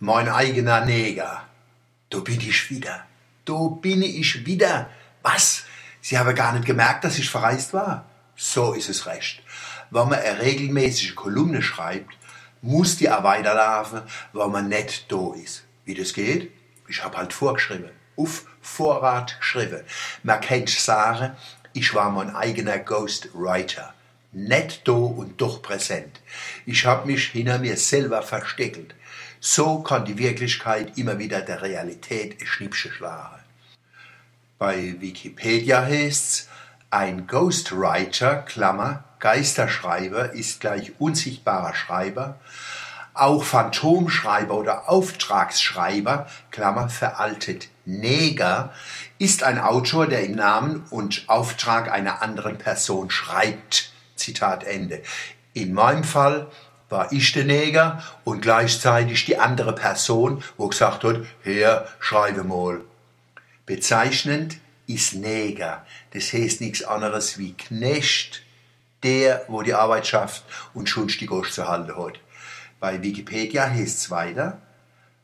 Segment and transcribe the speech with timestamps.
[0.00, 1.44] mein eigener Neger.
[2.10, 3.04] Da bin ich wieder.
[3.44, 4.88] Da bin ich wieder.
[5.22, 5.64] Was?
[6.00, 8.04] Sie haben gar nicht gemerkt, dass ich verreist war?
[8.36, 9.42] So ist es recht.
[9.90, 12.16] Wenn man eine regelmäßige Kolumne schreibt,
[12.62, 15.64] muss die auch weiterlaufen, wenn man nicht da ist.
[15.84, 16.52] Wie das geht?
[16.88, 17.90] Ich habe halt vorgeschrieben.
[18.16, 19.82] Auf Vorrat geschrieben.
[20.22, 21.36] Man kennt sagen,
[21.72, 23.94] ich war mein eigener Ghostwriter.
[24.32, 26.20] Nicht da und doch präsent.
[26.66, 28.94] Ich habe mich hinter mir selber versteckelt.
[29.40, 33.38] So kann die Wirklichkeit immer wieder der Realität Schnippsche schlagen.
[34.58, 36.48] Bei Wikipedia heißt's,
[36.90, 42.40] ein Ghostwriter, Klammer, Geisterschreiber ist gleich unsichtbarer Schreiber,
[43.14, 48.72] auch Phantomschreiber oder Auftragsschreiber, Klammer veraltet Neger,
[49.18, 53.92] ist ein Autor, der im Namen und Auftrag einer anderen Person schreibt.
[54.14, 55.02] Zitat Ende.
[55.52, 56.48] In meinem Fall
[56.88, 62.80] war ich der Neger und gleichzeitig die andere Person, wo gesagt hat, Herr, schreibe mal.
[63.66, 65.84] Bezeichnend ist Neger.
[66.12, 68.42] Das heißt nichts anderes wie Knecht,
[69.02, 70.44] der, wo die Arbeit schafft
[70.74, 72.18] und schon die Gosch zu halten hat.
[72.80, 74.60] Bei Wikipedia heißt es weiter,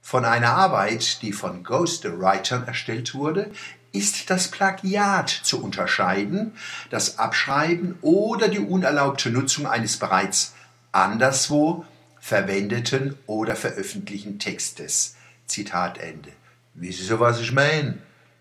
[0.00, 3.50] von einer Arbeit, die von Ghostwritern erstellt wurde,
[3.92, 6.56] ist das Plagiat zu unterscheiden,
[6.90, 10.54] das Abschreiben oder die unerlaubte Nutzung eines bereits
[10.92, 11.84] anderswo
[12.20, 15.16] verwendeten oder veröffentlichten Textes.
[15.46, 16.32] Zitat Ende.
[16.74, 17.98] Wissen Sie, was ich meine?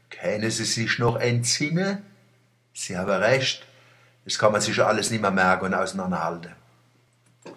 [0.10, 2.04] Können Sie sich noch entsinnen?
[2.74, 3.66] Sie haben recht.
[4.26, 6.52] Das kann man sich alles nicht mehr merken und auseinanderhalten.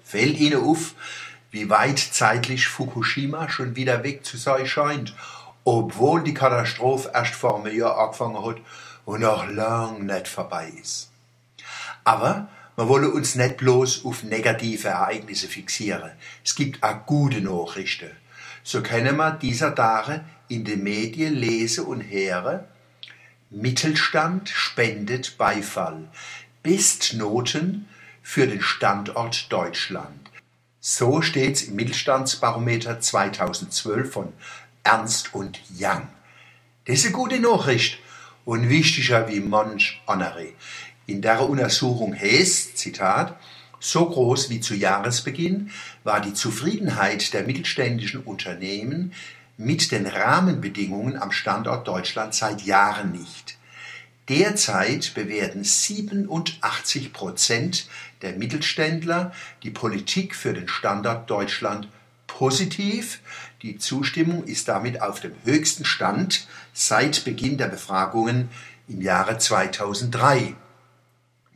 [0.05, 0.95] Fällt Ihnen auf,
[1.51, 5.15] wie weit zeitlich Fukushima schon wieder weg zu sein scheint,
[5.65, 8.57] obwohl die Katastrophe erst vor einem Jahr angefangen hat
[9.05, 11.11] und noch lang nicht vorbei ist.
[12.05, 16.13] Aber wir wollen uns nicht bloß auf negative Ereignisse fixieren.
[16.45, 18.11] Es gibt auch gute Nachrichten.
[18.65, 22.61] So können wir dieser Tage in den Medien lesen und hören,
[23.51, 26.09] Mittelstand spendet Beifall.
[26.63, 27.89] Bestnoten
[28.23, 30.31] für den Standort Deutschland.
[30.81, 34.33] So steht's im Mittelstandsbarometer 2012 von
[34.85, 36.09] Ernst und Young.
[36.87, 37.99] Das ist eine gute Nachricht
[38.45, 40.49] und wichtiger wie manch andere.
[41.13, 43.39] In der Untersuchung heißt, Zitat,
[43.79, 45.71] so groß wie zu Jahresbeginn
[46.05, 49.13] war die Zufriedenheit der mittelständischen Unternehmen
[49.59, 53.59] mit den Rahmenbedingungen am Standort Deutschland seit Jahren nicht.
[54.31, 57.89] Derzeit bewerten 87 Prozent
[58.23, 59.35] der Mittelständler
[59.65, 61.89] die Politik für den Standort Deutschland
[62.27, 63.21] positiv.
[63.61, 68.49] Die Zustimmung ist damit auf dem höchsten Stand seit Beginn der Befragungen
[68.89, 70.55] im Jahre 2003.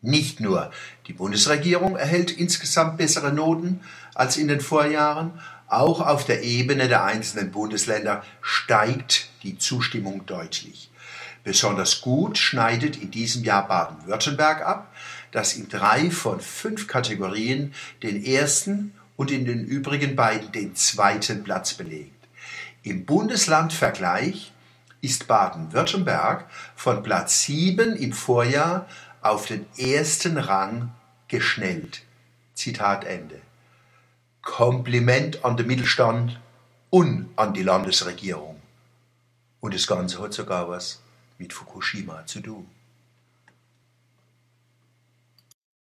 [0.06, 0.70] Nicht nur
[1.08, 3.80] die Bundesregierung erhält insgesamt bessere Noten
[4.14, 5.32] als in den Vorjahren,
[5.66, 10.92] auch auf der Ebene der einzelnen Bundesländer steigt die Zustimmung deutlich.
[11.42, 14.94] Besonders gut schneidet in diesem Jahr Baden-Württemberg ab,
[15.32, 17.74] das in drei von fünf Kategorien
[18.04, 22.28] den ersten und in den übrigen beiden den zweiten Platz belegt.
[22.84, 24.52] Im Bundeslandvergleich
[25.00, 28.86] ist Baden-Württemberg von Platz 7 im Vorjahr
[29.28, 30.92] auf den ersten Rang
[31.28, 32.02] geschnellt.
[32.54, 33.40] Zitat Ende.
[34.42, 36.40] Kompliment an den Mittelstand
[36.90, 38.60] und an die Landesregierung.
[39.60, 41.00] Und das Ganze hat sogar was
[41.38, 42.68] mit Fukushima zu tun.